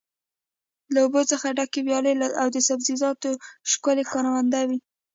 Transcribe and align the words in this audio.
له 0.93 0.99
اوبو 1.05 1.21
څخه 1.31 1.55
ډکې 1.57 1.81
ویالې 1.83 2.13
او 2.41 2.47
د 2.55 2.57
سبزیجاتو 2.67 3.31
ښکلې 3.71 4.03
کروندې 4.11 4.61
وې. 4.69 4.77